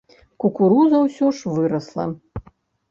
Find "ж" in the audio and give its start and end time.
1.41-1.55